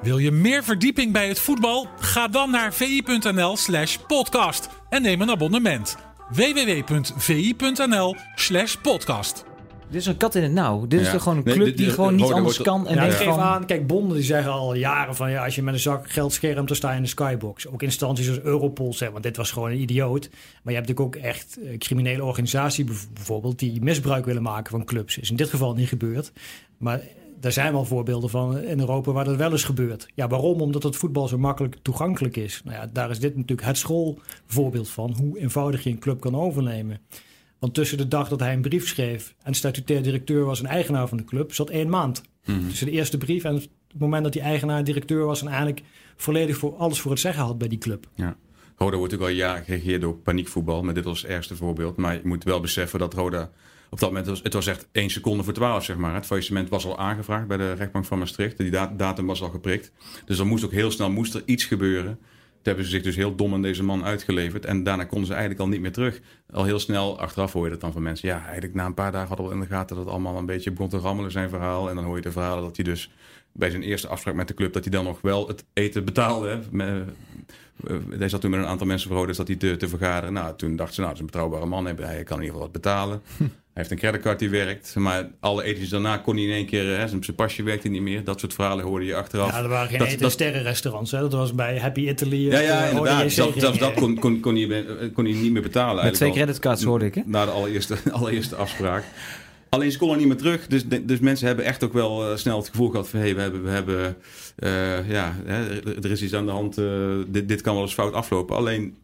[0.03, 1.87] Wil je meer verdieping bij het voetbal?
[1.99, 5.97] Ga dan naar vi.nl slash podcast en neem een abonnement.
[6.29, 9.45] www.vi.nl slash podcast.
[9.89, 10.87] Dit is een kat in het nauw.
[10.87, 11.17] Dit is ja.
[11.17, 12.87] gewoon een club nee, die, die gewoon niet anders kan.
[12.87, 13.39] En ja, geef van...
[13.39, 16.33] aan, kijk, bonden die zeggen al jaren van ja, als je met een zak geld
[16.33, 17.67] schermt, dan sta je in de skybox.
[17.67, 20.29] Ook instanties als Europol zeggen, want dit was gewoon een idioot.
[20.31, 24.85] Maar je hebt natuurlijk ook echt uh, criminele organisaties bijvoorbeeld die misbruik willen maken van
[24.85, 25.17] clubs.
[25.17, 26.31] Is in dit geval niet gebeurd.
[26.77, 27.01] Maar
[27.43, 30.07] daar zijn wel voorbeelden van in Europa waar dat wel eens gebeurt.
[30.13, 30.61] Ja, waarom?
[30.61, 32.61] Omdat het voetbal zo makkelijk toegankelijk is.
[32.63, 36.35] Nou ja, daar is dit natuurlijk het schoolvoorbeeld van hoe eenvoudig je een club kan
[36.35, 36.99] overnemen.
[37.59, 41.07] Want tussen de dag dat hij een brief schreef en statutair directeur was en eigenaar
[41.07, 42.21] van de club, zat één maand.
[42.45, 42.67] Mm-hmm.
[42.67, 45.81] Tussen de eerste brief en het moment dat hij eigenaar directeur was en eigenlijk
[46.15, 48.07] volledig voor alles voor het zeggen had bij die club.
[48.15, 48.35] Ja.
[48.75, 50.83] Roda wordt natuurlijk al jaren geregeerd door paniekvoetbal.
[50.83, 51.97] Maar dit was het ergste voorbeeld.
[51.97, 53.49] Maar je moet wel beseffen dat Roda
[53.93, 54.27] op dat moment...
[54.27, 56.15] Was, het was echt één seconde voor twaalf, zeg maar.
[56.15, 58.57] Het faillissement was al aangevraagd bij de rechtbank van Maastricht.
[58.57, 59.91] Die datum was al geprikt.
[60.25, 62.15] Dus er moest ook heel snel moest er iets gebeuren.
[62.15, 64.65] Toen hebben ze zich dus heel dom aan deze man uitgeleverd.
[64.65, 66.19] En daarna konden ze eigenlijk al niet meer terug.
[66.51, 68.27] Al heel snel, achteraf hoor je dat dan van mensen.
[68.27, 70.45] Ja, eigenlijk na een paar dagen hadden we in de gaten dat het allemaal een
[70.45, 71.89] beetje begon te rammelen zijn verhaal.
[71.89, 73.11] En dan hoor je de verhalen dat hij dus
[73.51, 74.73] bij zijn eerste afspraak met de club...
[74.73, 76.59] dat hij dan nog wel het eten betaalde.
[76.77, 80.33] Eh, hij zat toen met een aantal mensen voor dus dat hij te, te vergaderen.
[80.33, 81.85] Nou, toen dachten ze, nou, dat is een betrouwbare man.
[81.85, 83.21] Hij kan in ieder geval wat betalen.
[83.73, 84.95] Hij heeft een creditcard die werkt.
[84.95, 86.97] Maar alle etentjes daarna kon hij in één keer...
[86.99, 88.23] Hè, zijn pasje werkte niet meer.
[88.23, 89.51] Dat soort verhalen hoorde je achteraf.
[89.51, 91.11] Ja, er waren geen dat, eten- sterrenrestaurants.
[91.11, 91.19] Hè?
[91.19, 92.51] Dat was bij Happy Italy.
[92.51, 93.31] Ja, ja, eh, inderdaad.
[93.31, 96.03] Zelfs, zelfs dat kon, kon, kon, hij, kon hij niet meer betalen.
[96.03, 97.21] Met twee creditcards hoorde ik, hè?
[97.25, 99.03] Na de allereerste, allereerste afspraak.
[99.69, 100.67] Alleen ze kon er niet meer terug.
[100.67, 103.19] Dus, dus mensen hebben echt ook wel eh, snel het gevoel gehad van...
[103.19, 104.15] hé, hey, we hebben, we hebben
[104.55, 106.77] eh, ja, hè, er is iets aan de hand.
[106.77, 106.85] eh,
[107.27, 108.55] dit, dit kan wel eens fout aflopen.
[108.55, 108.95] Alleen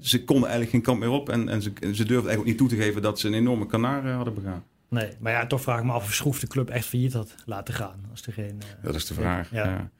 [0.00, 1.28] ze konden eigenlijk geen kant meer op.
[1.28, 3.66] En, en ze, ze durfden eigenlijk ook niet toe te geven dat ze een enorme
[3.66, 4.64] kanaar eh, hadden begaan.
[4.88, 7.34] Nee, maar ja, toch vraag ik me af of Schroef de club echt failliet had
[7.44, 8.06] laten gaan.
[8.10, 9.50] Als er geen, eh, Dat is de vraag.
[9.50, 9.64] Ja.
[9.64, 9.90] Ja.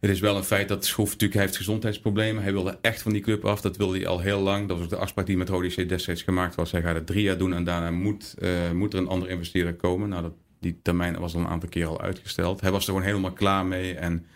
[0.00, 2.42] Het is wel een feit dat Schroef natuurlijk heeft gezondheidsproblemen.
[2.42, 3.60] Hij wilde echt van die club af.
[3.60, 4.68] Dat wilde hij al heel lang.
[4.68, 6.72] Dat was ook de afspraak die met Rode C destijds gemaakt was.
[6.72, 9.74] Hij gaat het drie jaar doen en daarna moet, eh, moet er een andere investeerder
[9.74, 10.08] komen.
[10.08, 12.60] Nou, dat, die termijn was al een aantal keer al uitgesteld.
[12.60, 13.94] Hij was er gewoon helemaal klaar mee.
[13.94, 14.26] En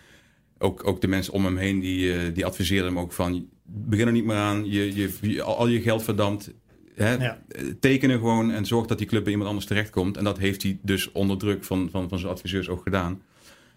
[0.58, 3.48] ook, ook de mensen om hem heen die, eh, die adviseerden hem ook van...
[3.70, 4.70] begin er niet meer aan.
[4.70, 6.52] Je, je, je- al je geld verdampt.
[6.94, 7.38] Hè, Ja.
[7.80, 10.16] Tekenen gewoon en zorg dat die club bij iemand anders terechtkomt.
[10.16, 13.20] En dat heeft hij dus onder druk van, van, van zijn adviseurs ook gedaan.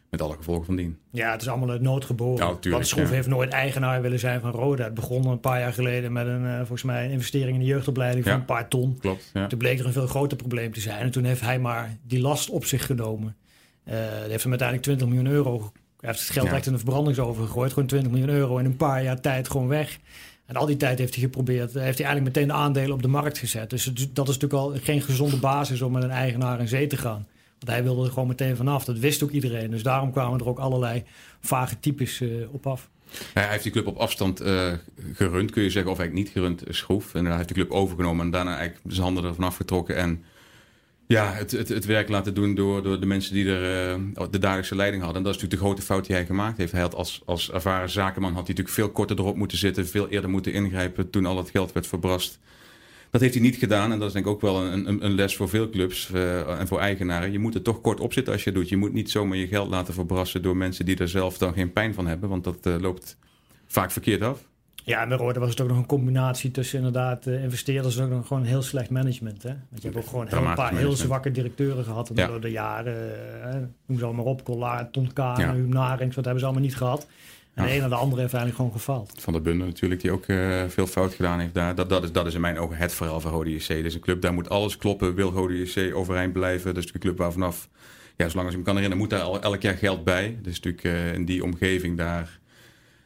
[0.09, 0.97] Met alle gevolgen van dien.
[1.11, 2.57] Ja, het is allemaal uit nood geboren.
[2.61, 3.13] Ja, Want Schroef ja.
[3.15, 4.83] heeft nooit eigenaar willen zijn van Roda.
[4.83, 7.65] Het begon een paar jaar geleden met een, eh, volgens mij, een investering in de
[7.65, 8.97] jeugdopleiding van een paar ton.
[8.99, 9.31] Klopt.
[9.47, 10.99] Toen bleek er een veel groter probleem te zijn.
[10.99, 13.35] En toen heeft hij maar die last op zich genomen.
[13.83, 15.71] Eh hij heeft hem uiteindelijk 20 miljoen euro.
[16.01, 16.53] Hij heeft het geld Ja.
[16.55, 17.73] echt in de verbrandingsoven gegooid.
[17.73, 19.99] Gewoon 20 miljoen euro in een paar jaar tijd gewoon weg.
[20.45, 21.75] En al die tijd heeft hij geprobeerd.
[21.75, 23.69] eh, Heeft hij eigenlijk meteen de aandelen op de markt gezet.
[23.69, 26.97] Dus dat is natuurlijk al geen gezonde basis om met een eigenaar in zee te
[26.97, 27.27] gaan.
[27.59, 28.85] Want hij wilde er gewoon meteen vanaf.
[28.85, 29.71] Dat wist ook iedereen.
[29.71, 31.03] Dus daarom kwamen er ook allerlei
[31.41, 32.89] vage types eh, op af.
[33.33, 34.71] Hij heeft die club op afstand eh,
[35.13, 37.13] gerund, kun je zeggen, of eigenlijk niet gerund, schroef.
[37.15, 39.95] En hij heeft de club overgenomen en daarna eigenlijk zijn handen ervan afgetrokken.
[39.95, 40.23] En
[41.11, 44.39] ja, het, het, het werk laten doen door, door de mensen die er eh, de
[44.39, 45.19] dagelijkse leiding hadden.
[45.19, 46.71] En dat is natuurlijk de grote fout die hij gemaakt heeft.
[46.71, 50.09] Hij had als, als ervaren zakenman had hij natuurlijk veel korter erop moeten zitten, veel
[50.09, 52.39] eerder moeten ingrijpen toen al het geld werd verbrast.
[53.09, 55.15] Dat heeft hij niet gedaan en dat is denk ik ook wel een, een, een
[55.15, 57.31] les voor veel clubs eh, en voor eigenaren.
[57.31, 58.69] Je moet er toch kort op zitten als je het doet.
[58.69, 61.73] Je moet niet zomaar je geld laten verbrassen door mensen die er zelf dan geen
[61.73, 63.17] pijn van hebben, want dat eh, loopt
[63.67, 64.49] vaak verkeerd af.
[64.83, 68.03] Ja, en bij Roda was het ook nog een combinatie tussen inderdaad eh, investeerders en
[68.03, 69.43] ook nog gewoon heel slecht management.
[69.43, 69.49] Hè?
[69.69, 72.27] Want je hebt ook gewoon heel, een paar heel zwakke directeuren gehad Ja.
[72.27, 72.95] door de jaren.
[73.43, 75.53] eh, noem ze allemaal op, Collard, Ton Kaan, Ja.
[75.53, 77.07] Narings, dat hebben ze allemaal niet gehad.
[77.53, 77.69] En Ja.
[77.69, 79.13] de een naar de andere heeft eigenlijk gewoon gefaald.
[79.19, 81.75] Van der Bunde natuurlijk, die ook eh, veel fout gedaan heeft daar.
[81.75, 83.67] Dat, dat, is, dat is in mijn ogen het verhaal van Rode JC.
[83.67, 85.15] Dit is een club, daar moet alles kloppen.
[85.15, 86.73] Wil Rode JC overeind blijven.
[86.73, 87.69] Dat is natuurlijk een club waar vanaf,
[88.17, 90.37] ja, zolang als ik me kan herinneren, moet daar al elk jaar geld bij.
[90.41, 92.39] Dus natuurlijk in die omgeving daar,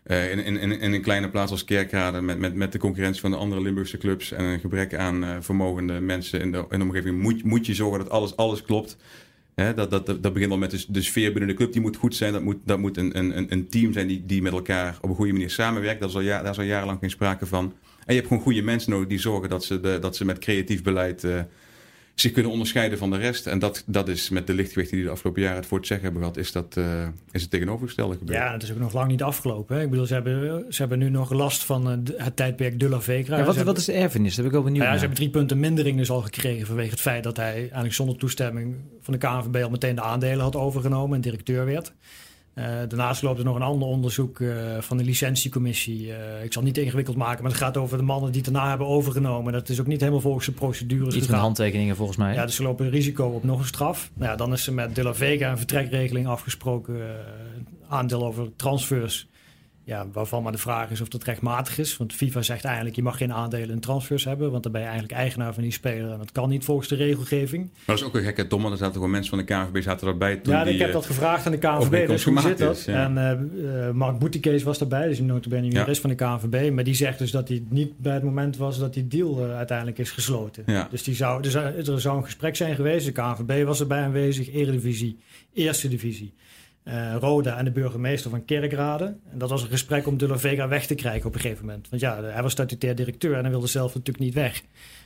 [0.06, 3.32] eh, in, in, in, een kleine plaats als Kerkrade, met, met, met de concurrentie van
[3.32, 6.86] de andere Limburgse clubs en een gebrek aan eh, vermogende mensen in de, in de
[6.86, 8.98] omgeving, moet, moet je zorgen dat alles, alles klopt.
[9.56, 11.72] Dat, dat, dat, begint al met de, sfeer binnen de club.
[11.72, 12.34] Die moet goed zijn.
[12.34, 15.16] Dat moet, dat moet een, een, een team zijn die, die met elkaar op een
[15.16, 16.00] goede manier samenwerkt.
[16.00, 17.74] Dat is al, ja, daar is jarenlang geen sprake van.
[18.06, 20.40] En je hebt gewoon goede mensen nodig die zorgen dat ze, de, dat ze met
[20.40, 21.40] creatief beleid eh,
[22.16, 23.48] zich kunnen onderscheiden van de rest.
[23.48, 26.06] En dat, dat is met de lichtgewichten die de afgelopen jaren het voor het zeggen
[26.06, 28.38] hebben gehad, is, dat, eh, is het tegenovergestelde gebeurd.
[28.38, 29.76] Ja, het is ook nog lang niet afgelopen.
[29.76, 29.82] Hè?
[29.82, 33.02] Ik bedoel, ze hebben, ze hebben nu nog last van eh, het tijdperk de la
[33.02, 33.38] Vegra.
[33.38, 34.36] Ja, wat, hebben- wat is de erfenis?
[34.36, 36.68] Daar ben ik wel benieuwd Nou ja, ze hebben drie punten mindering dus al gekregen
[36.68, 40.44] vanwege het feit dat hij eigenlijk zonder toestemming van de KNVB al meteen de aandelen
[40.44, 41.94] had overgenomen en directeur werd.
[42.56, 46.14] Eh, daarnaast loopt er nog een ander onderzoek eh, van de licentiecommissie.
[46.14, 48.54] Eh, ik zal het niet ingewikkeld maken, maar het gaat over de mannen die het
[48.54, 49.54] daarna hebben overgenomen.
[49.54, 51.42] Dat is ook niet helemaal volgens de procedures Iets gegaan.
[51.42, 52.34] handtekeningen volgens mij.
[52.34, 54.12] Ja, dus ze lopen risico op nog een straf.
[54.14, 56.96] Nou ja, dan is er met De La Vega een vertrekregeling afgesproken.
[57.88, 59.28] aandeel over transfers.
[59.88, 61.98] Ja, waarvan maar de vraag is of dat rechtmatig is.
[61.98, 64.52] Want FIFA zegt eigenlijk, je mag geen aandelen in transfers hebben.
[64.52, 66.12] Want dan ben je eigenlijk eigenaar van die speler.
[66.12, 67.64] En dat kan niet volgens de regelgeving.
[67.64, 68.72] Maar dat is ook een gekke domme.
[68.72, 70.94] Er zaten gewoon mensen van de KNVB zaten erbij toen ja, die, ik heb eh,
[70.94, 72.08] dat gevraagd aan de KNVB.
[72.08, 72.78] Dus hoe zit dat?
[72.78, 73.04] is, ja.
[73.04, 75.08] En eh, eh, Mark Boetikees was daarbij.
[75.08, 75.80] Dus notabene Ja.
[75.80, 76.72] jurist van de KNVB.
[76.72, 79.56] Maar die zegt dus dat hij niet bij het moment was dat die deal eh,
[79.56, 80.64] uiteindelijk is gesloten.
[80.66, 80.88] Ja.
[80.92, 83.06] Dus die zou, dus er, er zou een gesprek zijn geweest.
[83.06, 84.54] De KNVB was erbij aanwezig.
[84.54, 85.18] Eredivisie,
[85.54, 86.34] Eerste Divisie.
[86.86, 89.06] Eh, Roda en de burgemeester van Kerkrade.
[89.32, 91.66] En dat was een gesprek om De La Vega weg te krijgen op een gegeven
[91.66, 91.90] moment.
[91.90, 94.62] Want ja, hij was statutair directeur en hij wilde zelf natuurlijk niet weg.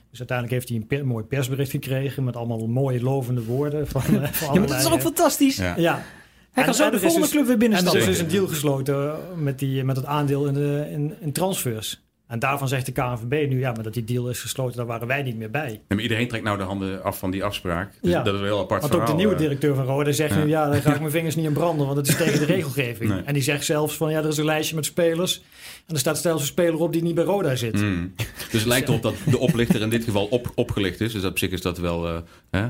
[0.09, 3.87] Dus uiteindelijk heeft hij een per- mooi persbericht gekregen met allemaal mooie lovende woorden.
[3.87, 5.57] Van, eh, van Ja, maar dat is toch ook fantastisch?
[5.57, 5.73] ja.
[5.77, 6.03] Ja,
[6.51, 8.01] Hij kan En- zo en de volgende dus- club weer En er binnenstappen.
[8.01, 12.01] is dus een deal gesloten met, die, met het aandeel in, de, in, in transfers.
[12.29, 15.07] En daarvan zegt de KNVB nu, ja, maar dat die deal is gesloten, daar waren
[15.07, 15.71] wij niet meer bij.
[15.71, 17.91] Ja, maar iedereen trekt nou de handen af van die afspraak.
[18.01, 18.23] Dus Ja.
[18.23, 19.39] dat is wel apart Want ook de nieuwe eh.
[19.39, 20.43] directeur van Roda zegt Ja.
[20.43, 22.45] nu, ja, daar ga ik mijn vingers niet in branden, want het is tegen de
[22.55, 23.09] regelgeving.
[23.09, 23.21] Nee.
[23.21, 25.41] En die zegt zelfs van, ja, er is een lijstje met spelers.
[25.85, 27.81] En er staat zelfs een speler op die niet bij Roda zit.
[27.81, 28.13] Mm.
[28.51, 31.13] Dus het lijkt erop dat de oplichter in dit geval op, opgelicht is.
[31.13, 32.17] Dus op zich is dat wel eh,
[32.49, 32.67] hè,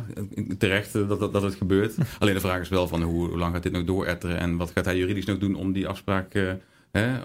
[0.57, 1.95] terecht eh, dat, dat, dat het gebeurt.
[2.19, 4.71] Alleen de vraag is wel van hoe, hoe lang gaat dit nog dooretteren en wat
[4.75, 6.33] gaat hij juridisch nog doen om die afspraak,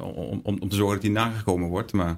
[0.00, 1.92] om, om, om te zorgen dat die nagekomen wordt.
[1.92, 2.16] Maar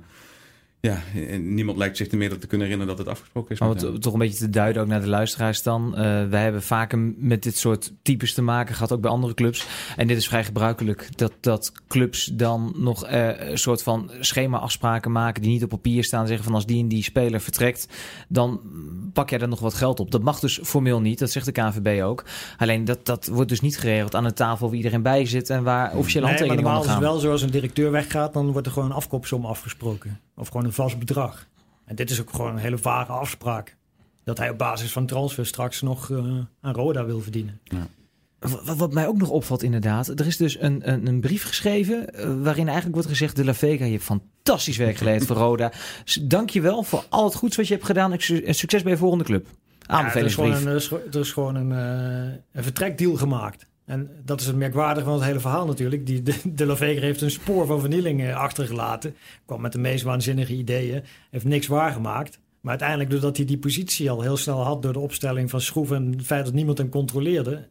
[0.81, 3.61] ja, eh, niemand lijkt zich er meer te kunnen herinneren dat het afgesproken is.
[3.61, 4.01] Maar met wat hem.
[4.01, 5.97] toch een beetje te duiden ook naar de luisteraars dan.
[5.97, 9.67] Eh, wij hebben vaker met dit soort types te maken gehad, ook bij andere clubs.
[9.97, 11.09] En dit is vrij gebruikelijk.
[11.17, 16.05] Dat, dat clubs dan nog eh, een soort van schema-afspraken maken die niet op papier
[16.05, 16.27] staan.
[16.27, 17.89] Zeggen van als die en die speler vertrekt,
[18.29, 18.61] dan
[19.13, 20.11] pak jij er nog wat geld op.
[20.11, 22.25] Dat mag dus formeel niet, dat zegt de KNVB ook.
[22.57, 25.63] Alleen dat, dat wordt dus niet geregeld aan een tafel waar iedereen bij zit en
[25.63, 28.53] waar officiële Nee, maar handtekeningen normaal is het wel zo als een directeur weggaat, dan
[28.53, 30.26] wordt er gewoon een afkoopsom afgesproken.
[30.37, 31.47] Of gewoon een vast bedrag.
[31.85, 33.77] En dit is ook gewoon een hele vage afspraak.
[34.25, 36.19] Dat hij op basis van transfer straks nog eh,
[36.61, 37.61] aan Roda wil verdienen.
[38.39, 42.15] Wat, wat mij ook nog opvalt inderdaad, er is dus een, een, een brief geschreven
[42.15, 45.73] eh, waarin eigenlijk wordt gezegd, De La Vega, je hebt fantastisch werk geleverd voor Roda.
[46.23, 48.83] Dank je wel voor al het goeds wat je hebt gedaan en su- en succes
[48.83, 49.47] bij je volgende club.
[49.47, 50.61] Ja, er, is gewoon Aanbevelingsbrief.
[50.61, 53.67] een, er, is, gewoon- er is gewoon een, eh, een vertrekdeal gemaakt.
[53.87, 56.07] En dat is het merkwaardige van het hele verhaal natuurlijk.
[56.07, 59.17] Die, de, de heeft een spoor van vernieling eh, achtergelaten.
[59.45, 61.03] Kwam met de meest waanzinnige ideeën.
[61.31, 62.39] Heeft niks waargemaakt.
[62.61, 64.83] Maar uiteindelijk, doordat hij die positie al heel snel had...
[64.83, 67.69] door de opstelling van Schroef en het feit dat niemand hem controleerde...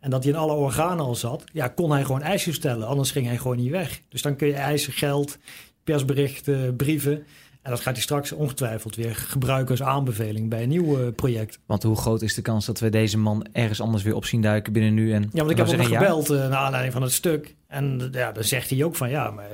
[0.00, 1.44] en dat hij in alle organen al zat...
[1.52, 2.86] ja, kon hij gewoon eisen stellen.
[2.86, 4.00] Anders ging hij gewoon niet weg.
[4.08, 5.38] Dus dan kun je eisen geld,
[5.84, 7.24] persberichten, brieven...
[7.66, 11.58] En dat gaat hij straks ongetwijfeld weer gebruiken als aanbeveling bij een nieuw eh, project.
[11.66, 14.40] Want hoe groot is de kans dat we deze man ergens anders weer op zien
[14.40, 15.22] duiken binnen nu en...
[15.22, 17.54] Ja, want ik heb hem gebeld eh, naar aanleiding van het stuk.
[17.68, 19.48] En eh, ja, dan zegt hij ook van ja, maar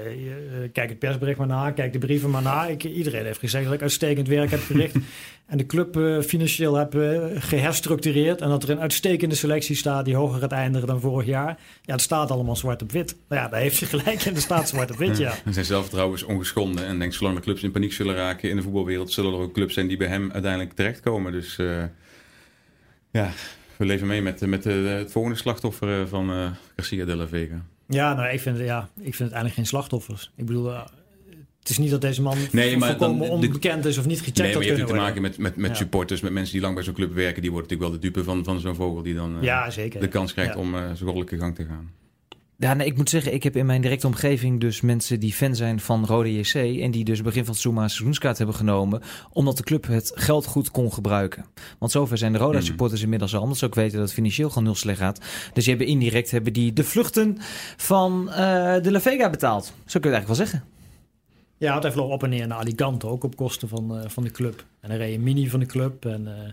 [0.72, 2.66] kijk het persbericht maar na, kijk de brieven maar na.
[2.66, 4.96] Ik, iedereen heeft gezegd dat ik uitstekend werk heb verricht.
[5.52, 8.40] en de club eh, financieel heb eh, geherstructureerd.
[8.40, 11.58] En dat er een uitstekende selectie staat die hoger gaat eindigen dan vorig jaar.
[11.82, 13.16] Ja, het staat allemaal zwart op wit.
[13.28, 15.34] Nou ja, daar heeft hij gelijk en er staat zwart op wit, ja.
[15.44, 16.86] En zijn zelfvertrouwen is ongeschonden.
[16.86, 19.52] En denkt, zolang de clubs in paniek zullen raken in de voetbalwereld, zullen er ook
[19.52, 21.32] clubs zijn die bij hem uiteindelijk terechtkomen.
[21.32, 21.84] Dus eh,
[23.10, 23.30] ja,
[23.76, 27.64] we leven mee met, met eh, het volgende slachtoffer van Garcia de la Vega.
[27.86, 30.32] Ja, nou, ik vind, ja, ik vind het eigenlijk geen slachtoffers.
[30.36, 30.72] Ik bedoel,
[31.62, 34.18] het is niet dat deze man Nee, maar volkomen dan- de- onbekend is of niet
[34.18, 35.76] gecheckt Nee, maar had je hebt te maken met, met, met Ja.
[35.76, 37.42] supporters, met mensen die lang bij zo'n club werken.
[37.42, 39.48] Die worden natuurlijk wel de dupe van, van zo'n vogel die dan eh, worden.
[39.48, 40.00] Ja, zeker.
[40.00, 40.60] de kans krijgt Ja.
[40.60, 41.90] om eh zijn goddelijke gang te gaan.
[42.56, 45.54] Ja, nee, ik moet zeggen, ik heb in mijn directe omgeving dus mensen die fan
[45.56, 46.54] zijn van Rode JC...
[46.54, 49.02] en die dus begin van het seizoen maar een seizoenskaart hebben genomen...
[49.32, 51.44] omdat de club het geld goed kon gebruiken.
[51.78, 52.46] Want zover zijn de Hmm.
[52.46, 53.42] Roda-supporters inmiddels al...
[53.42, 55.18] omdat ze ook weten dat het financieel gewoon heel slecht gaat.
[55.52, 57.38] Dus die hebben indirect hebben die de vluchten
[57.76, 58.36] van eh,
[58.82, 59.64] de La Vega betaald.
[59.64, 60.62] Zo kun je het eigenlijk wel zeggen.
[61.62, 64.22] Ja, want hij vloog op en neer naar Alicante, ook op kosten van, eh, van
[64.22, 64.64] de club.
[64.80, 66.52] En hij reed een mini van de club en eh,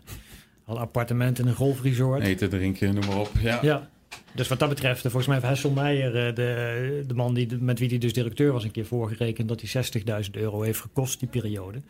[0.63, 2.23] had een appartement in een golfresort.
[2.23, 3.31] Eten, drinken, noem maar op.
[3.41, 3.59] Ja.
[3.61, 3.89] Ja,
[4.35, 7.57] dus wat dat betreft, eh, volgens mij heeft Hessel Meijer, eh, de, de man die,
[7.59, 11.19] met wie hij dus directeur was, een keer voorgerekend dat hij 60.000 euro heeft gekost
[11.19, 11.81] die periode.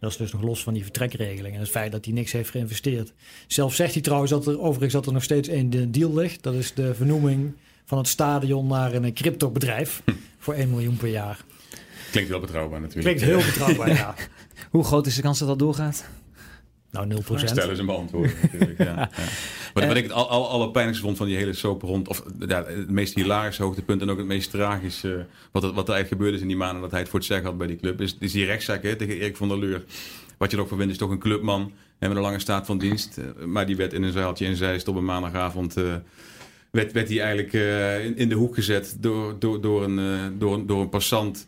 [0.00, 2.50] Dat is dus nog los van die vertrekregeling en het feit dat hij niks heeft
[2.50, 3.12] geïnvesteerd.
[3.46, 6.42] Zelf zegt hij trouwens dat er overigens dat er nog steeds één deal ligt.
[6.42, 7.52] Dat is de vernoeming
[7.84, 10.02] van het stadion naar een cryptobedrijf
[10.38, 11.44] voor 1 miljoen per jaar.
[12.14, 13.16] Klinkt wel betrouwbaar natuurlijk.
[13.16, 14.14] Klinkt heel betrouwbaar, ja.
[14.70, 16.04] Hoe groot is de kans dat dat doorgaat?
[16.90, 18.78] Nou, 0 Stel eens een beantwoorden natuurlijk.
[18.78, 19.10] Ja, ja.
[19.72, 22.64] Wat, wat ik het al, al, allerpijnlijkste vond van die hele soap rond, of ja,
[22.64, 26.34] het meest hilarische hoogtepunt en ook het meest tragische, wat, er- wat er eigenlijk gebeurd
[26.34, 28.16] is in die maanden dat hij het voor het zeggen had bij die club, is,
[28.20, 29.84] is die rechtszaak hè, tegen Erik van der Leur.
[30.38, 32.66] Wat je er ook van vindt, is toch een clubman hè, met een lange staat
[32.66, 33.18] van dienst.
[33.18, 35.94] eh, Maar die werd in een zaaltje in Zeist op een maandagavond, eh,
[36.70, 40.26] werd, werd die eigenlijk eh, in, in de hoek gezet door, door, door, een, eh,
[40.38, 41.46] door, een, door een passant.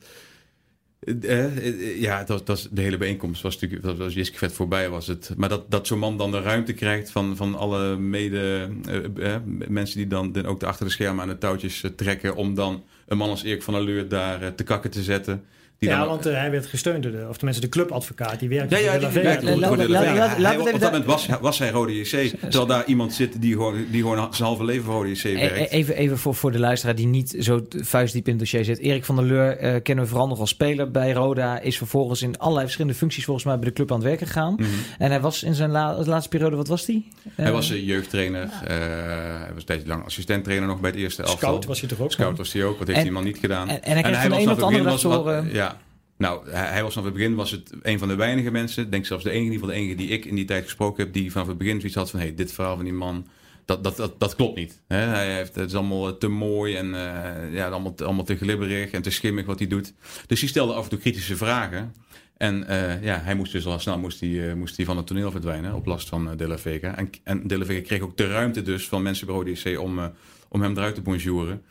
[1.06, 5.32] Eh, eh, ja, dat, dat, de hele bijeenkomst was natuurlijk, was Jiske voorbij was het.
[5.36, 9.40] Maar dat, dat zo'n man dan de ruimte krijgt van, van alle mede eh, eh,
[9.68, 12.54] mensen die dan, dan ook de achter de schermen aan de touwtjes eh, trekken om
[12.54, 15.44] dan een man als Erik van der daar eh, te kakken te zetten.
[15.78, 18.48] Die ja, dan, want eh, hij werd gesteund door de, of tenminste de clubadvocaat, die
[18.48, 22.06] werkte ja, ja, voor die de Hij- Op dat moment was, was hij Rode JC.
[22.40, 25.34] Terwijl daar iemand zit die gewoon, die gewoon zijn halve leven voor Rode JC E-
[25.34, 25.70] werkt.
[25.70, 28.78] Even, even voor, voor de luisteraar die niet zo vuistdiep in het dossier zit.
[28.78, 31.60] Erik van der Leur eh, kennen we vooral nog als speler bij Roda.
[31.60, 34.54] Is vervolgens in allerlei verschillende functies volgens mij bij de club aan het werk gegaan.
[34.54, 34.68] Mhm.
[34.98, 37.08] En hij was in zijn la- laatste periode, wat was die?
[37.34, 38.42] Hij was een jeugdtrainer.
[38.42, 41.38] eh, hij was een tijdje lang assistenttrainer nog bij het eerste elftal.
[41.38, 42.12] Scout was hij toch ook?
[42.12, 42.78] Scout was hij ook.
[42.78, 43.68] Wat heeft En- die man niet gedaan?
[43.68, 45.32] en- en hij kreeg van de was een de het andere begin dag was- door,
[45.32, 45.75] eh, Ja.
[46.16, 49.06] Nou, hij, was vanaf het begin was het een van de weinige mensen, ik denk
[49.06, 51.12] zelfs de enige, in ieder geval de enige die ik in die tijd gesproken heb,
[51.12, 53.26] die vanaf het begin zoiets had van, hey, dit verhaal van die man,
[53.64, 54.80] dat, dat, dat, dat klopt niet.
[54.86, 59.02] Hij heeft, het is allemaal te mooi en uh, ja, allemaal, allemaal te glibberig en
[59.02, 59.92] te schimmig wat hij doet.
[60.26, 61.94] Dus hij stelde af en toe kritische vragen.
[62.36, 65.06] En uh, ja, hij moest dus al snel moest hij, uh, moest hij van het
[65.06, 66.96] toneel verdwijnen op last van De La Vega.
[66.96, 70.12] En, en De La Vega kreeg ook de ruimte dus van mensen bij Rode om,
[70.48, 71.62] om hem eruit te bonjouren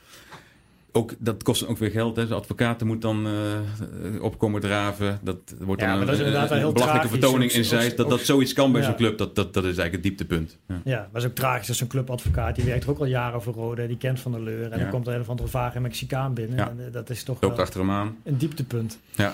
[0.96, 2.16] ook, dat kost ook weer geld.
[2.16, 2.26] Hè.
[2.26, 5.18] De advocaten moet dan uh, opkomen draven.
[5.22, 7.94] Dat wordt ja, dan een, dat is een, een, een belachelijke vertoning in zij.
[7.94, 8.86] Dat, dat zoiets kan bij ja.
[8.86, 10.58] zo'n club, dat, dat, dat is eigenlijk het dieptepunt.
[10.68, 12.54] Ja, ja maar het is ook tragisch als zo'n clubadvocaat.
[12.56, 13.86] Die werkt er ook al jaren voor Rode.
[13.86, 14.62] Die kent Van de Leur.
[14.62, 14.82] En ja.
[14.82, 16.58] dan komt er een of andere vage Mexicaan binnen.
[16.58, 18.16] En, uh, dat is toch Loopt achter hem aan.
[18.24, 18.98] een dieptepunt.
[19.14, 19.32] Ja.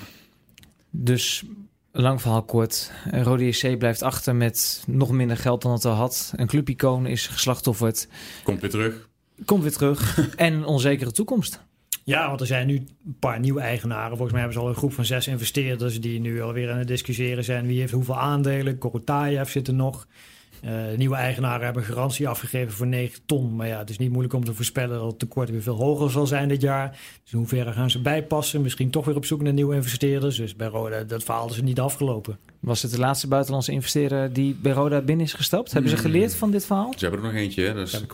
[0.90, 1.44] Dus
[1.92, 2.92] lang verhaal kort.
[3.10, 6.32] Rode JC blijft achter met nog minder geld dan het al had.
[6.36, 8.08] Een clubicoon is geslachtofferd.
[8.42, 9.10] Komt weer terug.
[9.44, 10.18] Komt weer terug.
[10.36, 11.60] en een onzekere toekomst.
[12.04, 14.16] Ja, want er zijn nu een paar nieuwe eigenaren.
[14.16, 16.88] Volgens mij hebben ze al een groep van zes investeerders die nu alweer aan het
[16.88, 17.66] discussiëren zijn.
[17.66, 18.78] Wie heeft hoeveel aandelen?
[18.78, 20.06] Korotayev zit er nog.
[20.64, 23.56] Uh, nieuwe eigenaren hebben garantie afgegeven voor 9 ton.
[23.56, 26.10] Maar ja, het is niet moeilijk om te voorspellen dat het tekort weer veel hoger
[26.10, 26.98] zal zijn dit jaar.
[27.22, 28.62] Dus in hoeverre gaan ze bijpassen?
[28.62, 30.36] Misschien toch weer op zoek naar nieuwe investeerders.
[30.36, 32.38] Dus bij Roda, dat verhaal is niet afgelopen.
[32.60, 35.72] Was het de laatste buitenlandse investeerder die bij Roda binnen is gestapt?
[35.72, 36.92] Hebben ze geleerd van dit verhaal?
[36.96, 37.74] Ze hebben er nog eentje, hè?
[37.74, 38.06] dat is.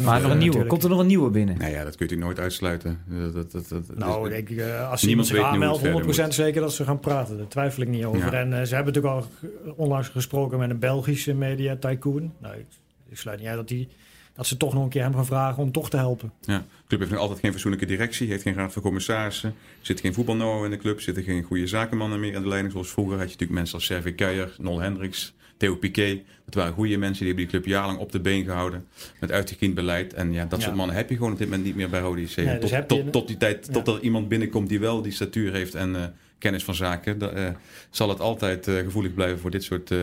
[0.00, 0.66] Maar nog een nieuwe.
[0.66, 1.58] Komt er nog een nieuwe binnen?
[1.58, 2.98] Nou ja, dat kun je nooit uitsluiten.
[3.08, 5.82] Dat, dat, dat, dat nou, denk ik, uh, als iemand zich aanmeldt,
[6.22, 7.36] 100% zeker dat ze gaan praten.
[7.36, 8.32] Daar twijfel ik niet over.
[8.32, 8.32] Ja.
[8.32, 12.32] En uh, ze hebben natuurlijk al onlangs gesproken met een Belgische media tycoon.
[12.38, 12.66] Nou, ik,
[13.08, 13.88] ik sluit niet uit dat, die,
[14.34, 16.32] dat ze toch nog een keer hem gaan vragen om toch te helpen.
[16.40, 19.54] Ja, de club heeft nog altijd geen fatsoenlijke directie, heeft geen raad van commissarissen.
[19.80, 22.72] Zit geen voetbalno in de club, zitten geen goede zakenmannen meer in de leiding.
[22.72, 26.22] Zoals vroeger had je natuurlijk mensen als Servi Kuijer, Nol Hendricks, Theo Piquet.
[26.44, 28.86] Dat waren goede mensen, die hebben die club jarenlang op de been gehouden.
[29.20, 30.14] Met uitgekiend beleid.
[30.14, 30.64] En ja, dat ja.
[30.64, 32.36] soort mannen heb je gewoon op dit moment niet meer bij Rode JC.
[32.36, 33.10] Nee, dus tot, tot, je...
[33.10, 33.72] tot, die tijd, ja.
[33.72, 35.94] tot er iemand binnenkomt die wel die statuur heeft en...
[35.94, 36.04] Uh,
[36.42, 37.48] kennis van zaken, dan, uh,
[37.90, 39.98] zal het altijd uh, gevoelig blijven voor dit soort, uh,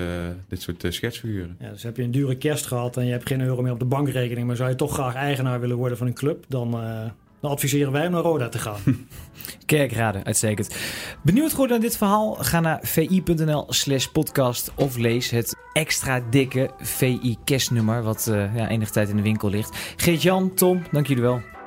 [0.48, 1.56] dit soort schetsfiguren.
[1.60, 3.80] Ja, dus heb je een dure kerst gehad en je hebt geen euro meer op
[3.80, 6.72] de bankrekening, maar zou je toch graag eigenaar willen worden van een club, dan,
[7.40, 8.80] dan adviseren wij om naar Roda te gaan.
[9.66, 10.76] Kerkrade, uitstekend.
[11.24, 12.34] Benieuwd geworden naar dit verhaal?
[12.34, 18.92] Ga naar vi.nl slash podcast of lees het extra dikke VI kerstnummer wat ja, enige
[18.92, 19.78] tijd in de winkel ligt.
[19.96, 21.59] Geert-Jan, Tom, dank jullie wel.